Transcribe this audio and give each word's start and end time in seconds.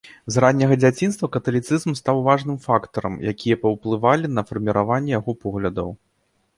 З 0.35 0.41
ранняга 0.43 0.75
дзяцінства 0.83 1.29
каталіцызм 1.35 1.93
стаў 2.01 2.23
важным 2.29 2.57
фактарам, 2.65 3.21
якія 3.35 3.61
паўплывалі 3.67 4.35
на 4.35 4.41
фарміраванне 4.53 5.11
яго 5.19 5.41
поглядаў. 5.47 5.89